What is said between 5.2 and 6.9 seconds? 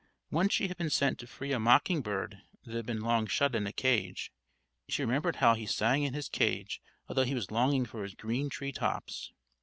how he sang in his cage,